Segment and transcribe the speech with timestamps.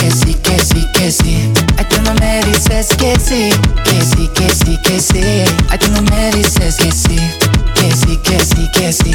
[0.00, 1.52] que sí, que sí, que sí.
[1.76, 3.50] Ay, tú no me dices que sí,
[3.84, 5.20] que sí, que sí, que sí.
[5.70, 7.18] Ay, tú no me dices que sí,
[7.74, 9.12] que sí, que sí, que sí.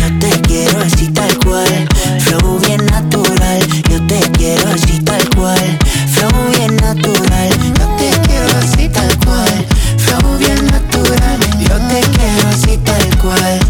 [0.00, 1.88] Yo te quiero así tal cual,
[2.20, 3.60] flow bien natural.
[3.90, 5.78] Yo te quiero así tal cual,
[6.12, 7.50] flow bien natural.
[7.78, 9.66] Yo te quiero así tal cual,
[9.98, 11.38] flow bien natural.
[11.60, 13.60] Yo te quiero así tal cual,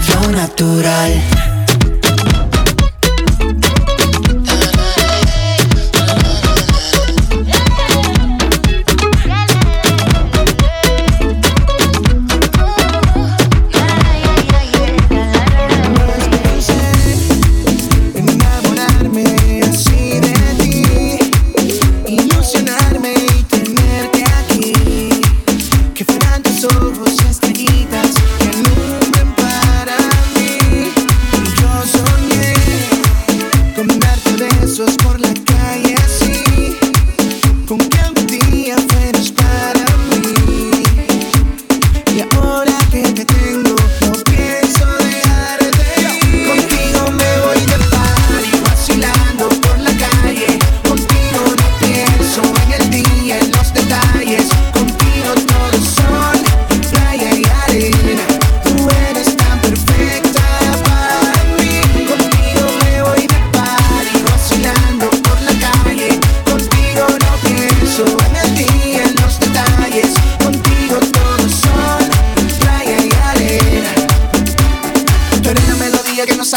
[0.00, 1.53] flow natural.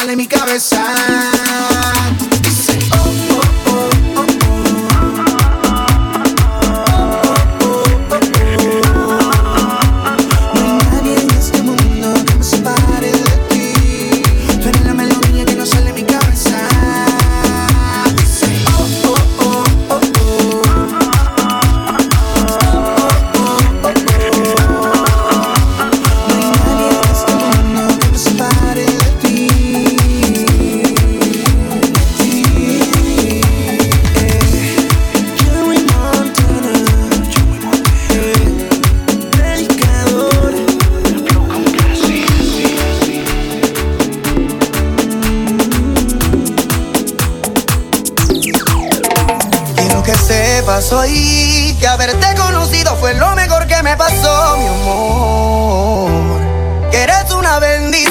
[0.07, 1.26] Sale mi cabeza.
[50.67, 56.11] Hoy que haberte conocido fue lo mejor que me pasó, mi amor.
[56.91, 58.06] Que eres una bendición,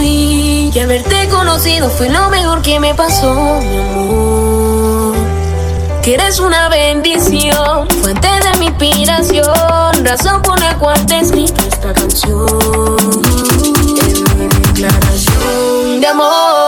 [0.00, 5.14] y haberte conocido fue lo mejor que me pasó, mi amor.
[6.02, 12.48] Que eres una bendición, fuente de mi inspiración, razón por la cual te esta canción.
[14.00, 16.61] Es mi declaración de amor.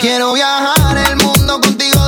[0.00, 2.01] Quiero viajar el mundo contigo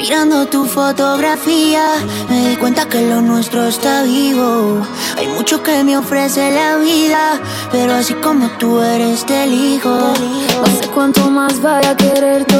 [0.00, 1.84] Mirando tu fotografía,
[2.30, 4.80] me di cuenta que lo nuestro está vivo.
[5.18, 7.38] Hay mucho que me ofrece la vida,
[7.70, 9.90] pero así como tú eres, te elijo.
[9.90, 12.56] No sé cuánto más vaya a quererte.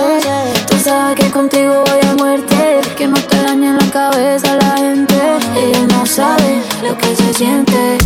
[0.68, 2.82] Tú sabes que contigo voy a muerte.
[2.98, 5.14] Que no te dañe la cabeza la gente.
[5.56, 7.96] Ella no sabe lo que se siente.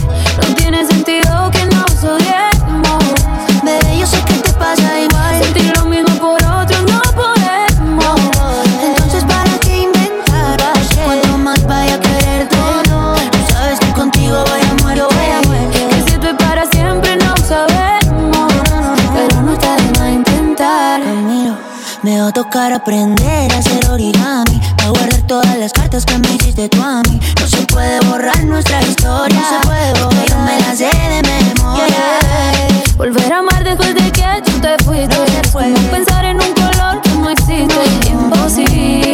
[0.47, 2.54] No tiene sentido que nos odiemos.
[22.55, 24.61] Tocar aprender a hacer origami.
[24.85, 27.19] A guardar todas las cartas que me hiciste tú a mí.
[27.41, 29.41] No se puede borrar nuestra historia.
[29.41, 30.29] No se puede borrar.
[30.29, 31.97] Yo me la sé de memoria.
[32.97, 35.17] Volver a amar después de que tú te fuiste.
[35.53, 37.75] Como pensar en un color que no existe.
[38.09, 39.14] Imposible, imposible.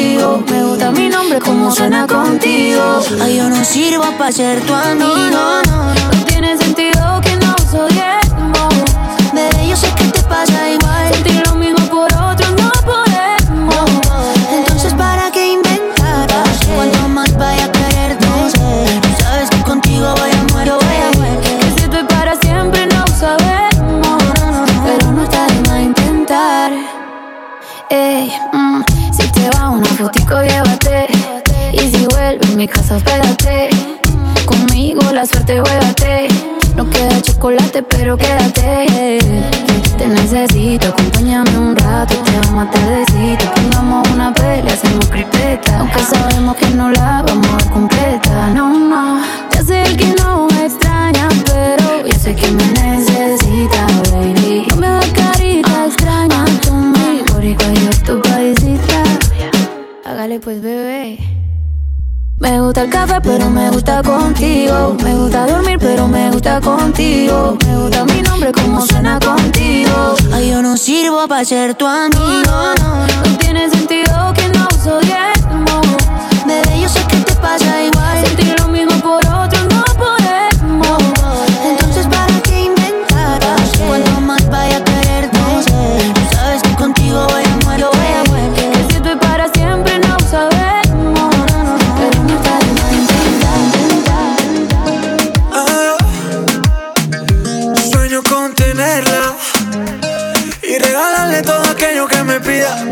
[0.00, 0.42] Contigo.
[0.48, 3.00] Me gusta mi nombre, como suena contigo.
[3.20, 5.60] Ay, yo no sirvo para ser tu amigo.
[5.66, 8.19] No tiene sentido que nos odiemos.
[32.60, 33.70] Mi casa, espérate.
[34.44, 36.28] Conmigo la suerte, juégate.
[36.76, 39.18] No queda chocolate, pero quédate.
[39.96, 42.14] Te necesito, acompáñame un rato.
[42.16, 43.50] Te vamos a tardecito.
[43.54, 45.78] Pongamos una pelea, hacemos cripeta.
[45.78, 48.50] Aunque sabemos que no la vamos a dar completa.
[48.50, 49.22] No, no.
[49.54, 54.66] Ya sé el que no me extraña, pero yo sé que me necesita, baby.
[54.68, 56.44] No me da carita extraña.
[56.60, 59.02] Tú mi boricua y yo tu paisita.
[60.04, 61.29] Hágale pues, bebé.
[62.40, 64.96] Me gusta el café, pero me gusta contigo.
[65.04, 67.58] Me gusta dormir, pero me gusta contigo.
[67.66, 70.14] Me gusta mi nombre, como suena contigo.
[70.32, 72.74] Ay, yo no sirvo para ser tu amigo.
[72.80, 75.86] No tiene sentido que nos odiemos.
[76.46, 78.26] Bebé, yo sé que te pasa igual.
[78.26, 78.89] Sentir lo mismo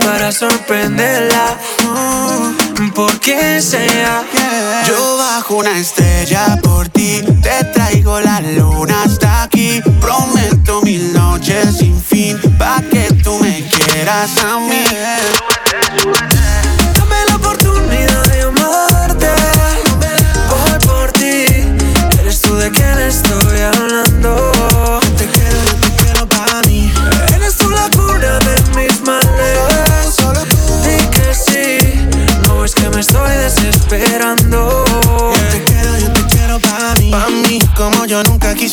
[0.09, 1.59] para sorprenderla.
[2.81, 4.25] Mm, por quien sea.
[4.87, 9.83] Yo bajo una estrella por ti, te traigo la luna hasta aquí.
[10.01, 14.85] Prometo mil noches sin fin, pa' que tú me quieras a mí.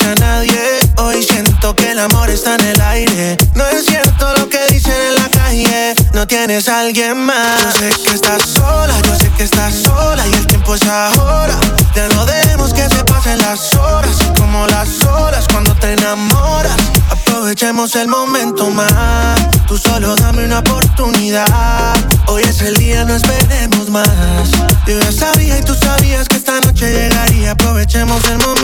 [0.05, 0.79] A nadie.
[0.97, 3.38] Hoy siento que el amor está en el aire.
[3.55, 5.95] No es cierto lo que dicen en la calle.
[6.13, 7.74] No tienes a alguien más.
[7.74, 10.27] Yo sé que estás sola, yo sé que estás sola.
[10.27, 11.55] Y el tiempo es ahora.
[11.95, 14.17] Ya no dejemos que se pasen las horas.
[14.38, 16.75] Como las horas cuando te enamoras.
[17.09, 19.39] Aprovechemos el momento más.
[19.67, 21.95] Tú solo dame una oportunidad.
[22.27, 24.50] Hoy es el día, no esperemos más.
[24.88, 27.51] Yo ya sabía y tú sabías que esta noche llegaría.
[27.51, 28.54] Aprovechemos el momento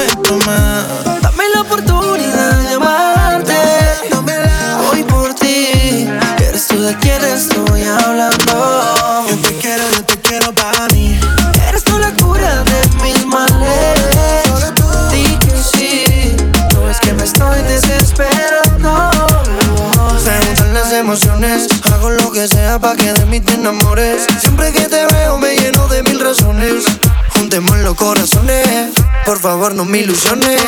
[29.51, 30.61] favor no me ilusiones.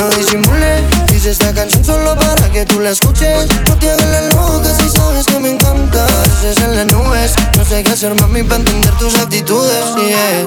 [0.00, 0.82] No disimule,
[1.14, 3.46] hice esta canción solo para que tú la escuches.
[3.68, 6.06] No te hagas la loca si sabes que me encanta.
[6.06, 9.84] Pareces en las nubes, no sé qué hacer mami para entender tus actitudes.
[9.96, 10.46] Yeah.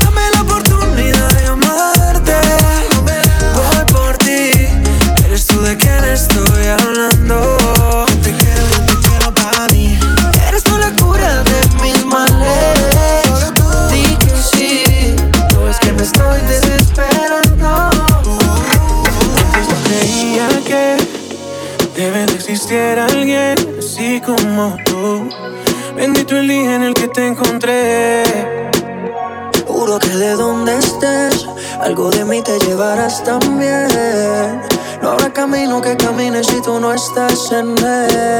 [0.00, 2.34] Dame la oportunidad de amarte,
[3.56, 4.50] voy por ti.
[5.24, 6.66] Eres tú de quien estoy
[26.48, 28.22] Día en el que te encontré.
[29.66, 31.46] Juro que de donde estés,
[31.80, 34.62] algo de mí te llevarás también.
[35.02, 38.39] No habrá camino que camine si tú no estás en él.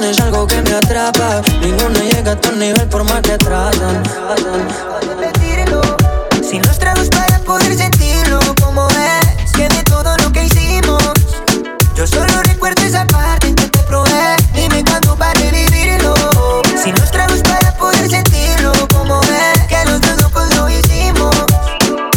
[0.00, 1.42] Tienes algo que me atrapa.
[1.60, 4.00] Ninguno llega a tu nivel por más que tratan.
[6.48, 9.52] Sin los tragos para poder sentirlo como es.
[9.54, 11.02] Que de todo lo que hicimos
[11.96, 14.36] Yo solo recuerdo esa parte que te probé.
[14.54, 16.14] Dime cuándo para vivirlo.
[16.80, 19.62] Sin los tragos para poder sentirlo como es.
[19.66, 21.34] Que los dos locos lo hicimos.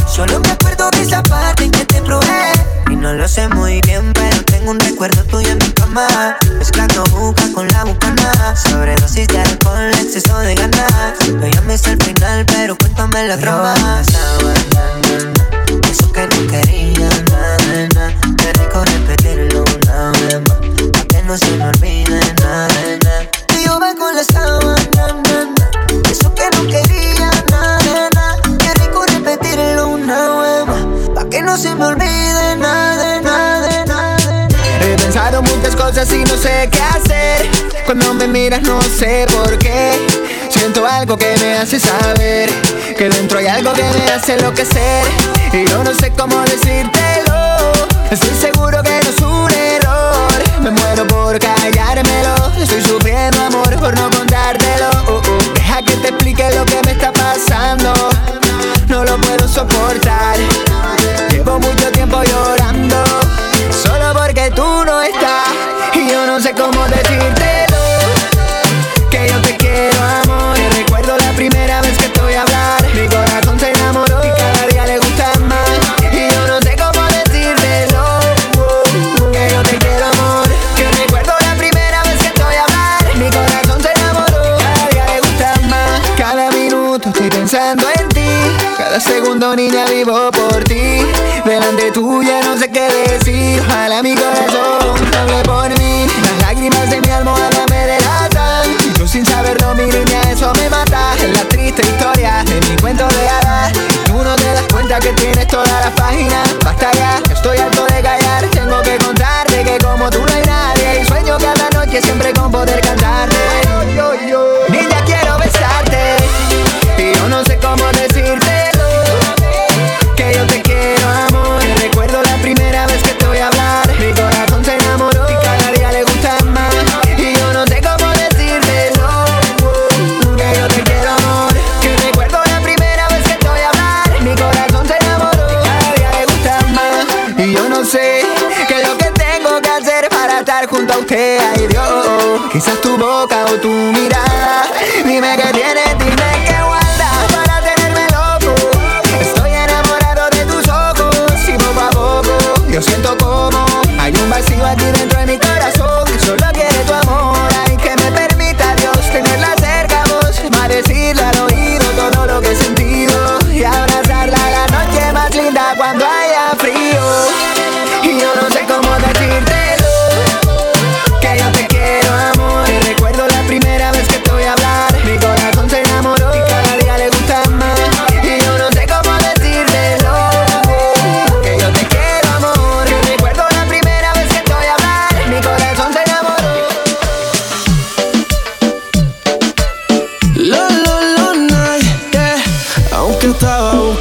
[0.08, 2.52] Solo me acuerdo de esa parte que te probé.
[2.91, 6.38] Y no lo sé muy bien pero tengo un recuerdo tuyo en mi cama.
[6.60, 7.01] Mezclando
[13.32, 13.74] cuéntame la trama
[15.89, 18.36] Eso que no quería, na, na, na.
[18.38, 20.58] Qué rico repetirlo una vez más
[20.91, 23.58] Pa' que no se me olvide, na, na, na.
[23.58, 26.12] Y yo voy con la sábana, na, na.
[26.12, 28.58] Eso que no quería, na, na, na.
[28.58, 34.48] Qué rico repetirlo una vez más Pa' que no se me olvide, nada, nada, nada
[34.82, 37.50] He pensado muchas cosas y no sé qué hacer.
[37.86, 40.11] Cuando me miras no sé por qué.
[40.74, 42.50] Siento algo que me hace saber
[42.98, 45.04] que dentro hay algo que me hace enloquecer.
[45.52, 47.74] Y yo no sé cómo decírtelo.
[48.10, 50.62] Estoy seguro que no es un error.
[50.62, 52.36] Me muero por callármelo.
[52.58, 54.90] Estoy sufriendo amor por no contártelo.
[55.10, 55.54] Oh, oh.
[55.56, 57.92] Deja que te explique lo que me está pasando.
[58.88, 60.38] No lo puedo soportar.
[61.32, 63.04] Llevo mucho tiempo llorando.
[63.84, 65.50] Solo porque tú no estás.
[65.96, 67.72] Y yo no sé cómo decírtelo.
[89.52, 89.90] Segundo, niña, vivo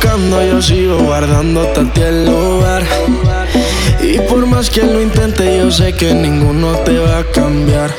[0.01, 2.83] buscando, yo sigo guardando a ti el lugar.
[4.03, 7.95] Y por más que lo intente, yo sé que ninguno te va a cambiar.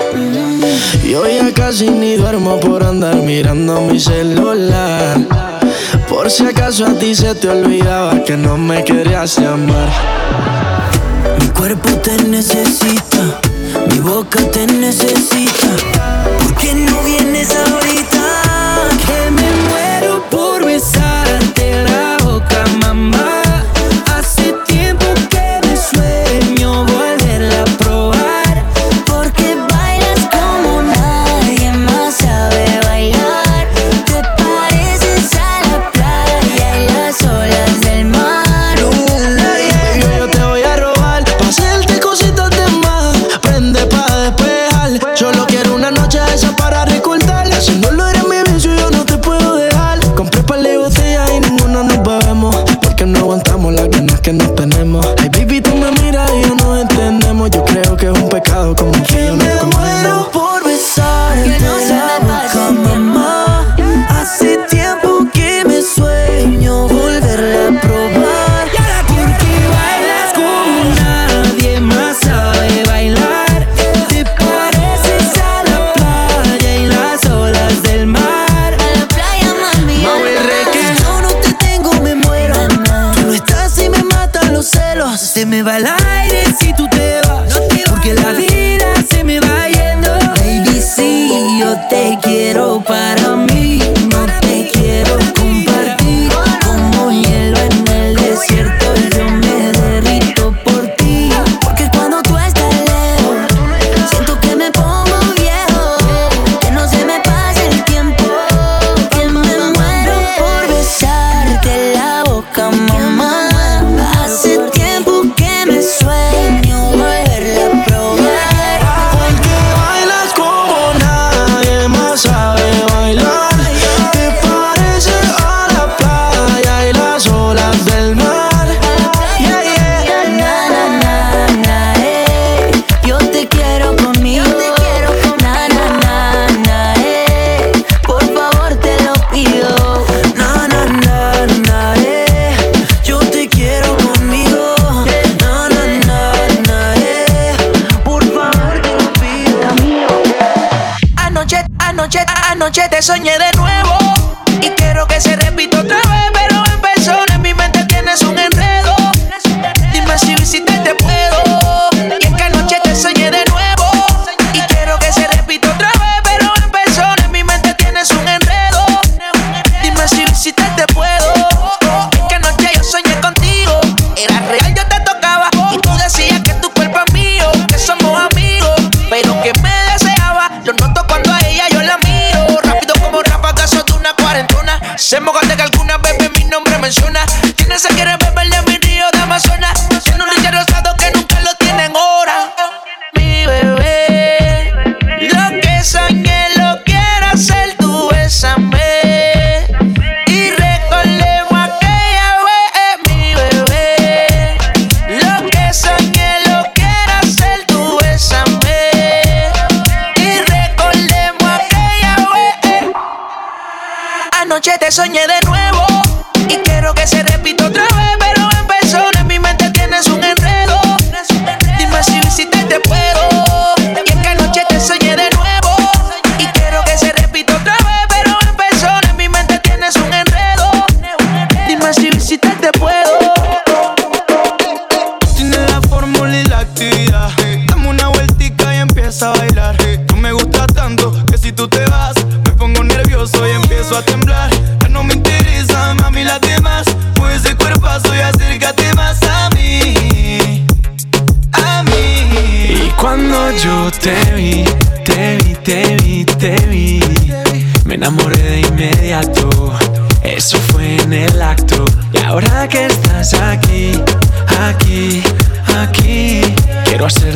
[1.04, 5.20] Yo ya casi ni duermo por andar mirando mi celular.
[6.10, 9.90] Por si acaso a ti se te olvidaba que no me querías llamar.
[11.40, 13.40] Mi cuerpo te necesita,
[13.92, 15.70] mi boca te necesita.
[16.40, 18.01] ¿Por qué no vienes a abrir?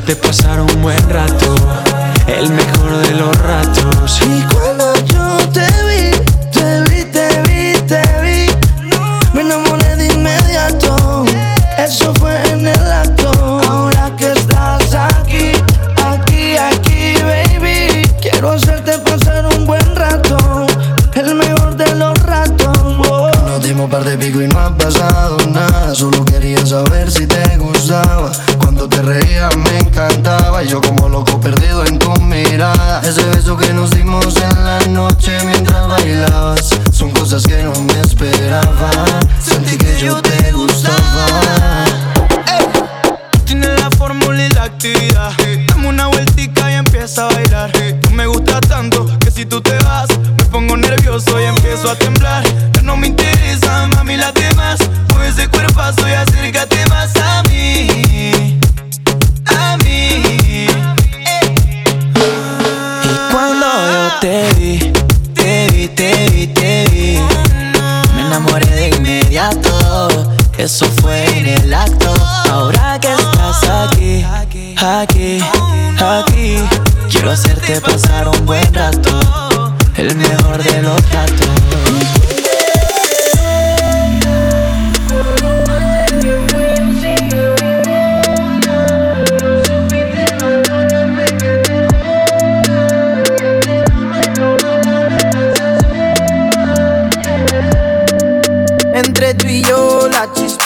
[0.06, 1.05] te pasaron buenas
[32.36, 33.02] mirada.
[33.02, 38.02] Ese beso que nos dimos en la noche mientras bailabas Son cosas que no me
[38.02, 38.92] esperaba.
[39.40, 41.65] Sentí que yo te gustaba.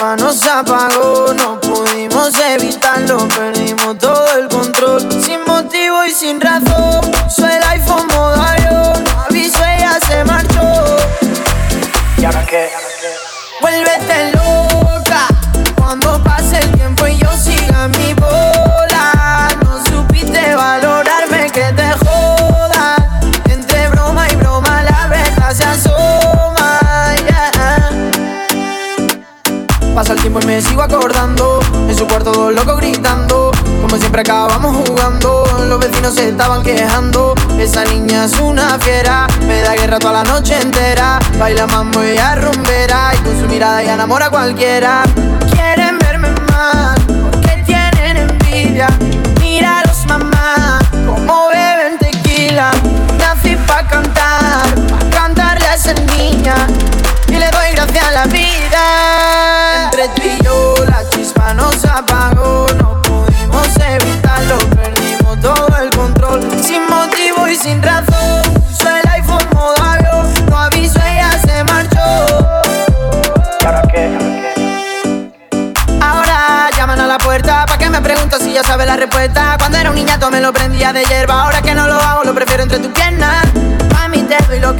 [0.09, 5.01] bomba nos apagó, no pudimos evitarlo, perdimos todo el control.
[5.23, 10.97] Sin motivo y sin razón, soy el iPhone modo avión, aviso ella se marchó.
[12.17, 12.69] ¿Y ahora qué?
[13.61, 14.38] Vuélvete
[30.49, 31.59] me sigo acordando.
[31.87, 33.51] En su cuarto dos locos gritando.
[33.81, 35.45] Como siempre acabamos jugando.
[35.67, 37.35] Los vecinos se estaban quejando.
[37.59, 39.27] Esa niña es una fiera.
[39.45, 41.19] Me da guerra toda la noche entera.
[41.37, 43.11] Baila mambo y ella rumbera.
[43.13, 45.03] Y con su mirada ya enamora a cualquiera.
[45.51, 46.99] Quieren verme mal.
[47.31, 48.87] Porque tienen envidia.
[49.39, 50.38] Míralos mamá.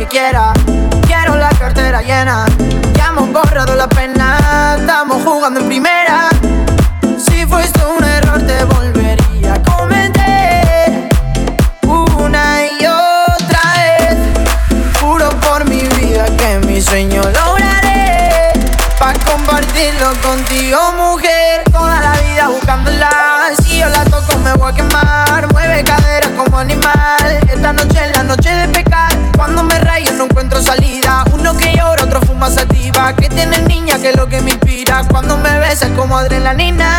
[0.09, 2.47] Quiero la cartera llena.
[2.95, 4.75] Ya hemos borrado la pena.
[4.79, 6.29] Estamos jugando en primera.
[7.17, 11.09] Si fuiste un error, te volvería a cometer.
[11.83, 14.17] Una y otra vez.
[14.99, 18.53] Juro por mi vida que mi sueño lograré.
[18.97, 20.98] Pa' compartirlo contigo.
[33.39, 35.05] tienes niña que es lo que me inspira.
[35.09, 36.98] Cuando me besas como adrenalina